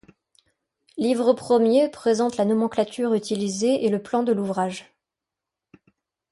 Livre 0.97 1.33
premier 1.33 1.87
présente 1.91 2.37
la 2.37 2.45
nomenclature 2.45 3.13
utilisée 3.13 3.85
et 3.85 3.89
le 3.89 4.01
plan 4.01 4.23
de 4.23 4.31
l'ouvrage. 4.31 4.95